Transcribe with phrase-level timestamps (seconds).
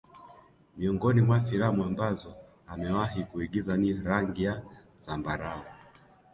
[0.77, 2.33] Miongoni mwa filamu ambazo
[2.67, 4.61] amewahi kuigiza ni rangi ya
[4.99, 5.63] zambarau